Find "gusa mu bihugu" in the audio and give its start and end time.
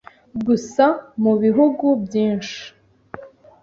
0.45-1.85